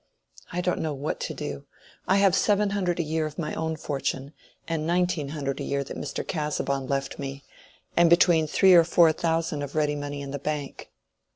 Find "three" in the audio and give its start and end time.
8.47-8.73